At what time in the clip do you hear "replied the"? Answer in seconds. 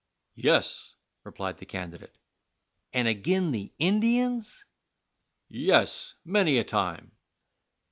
1.23-1.67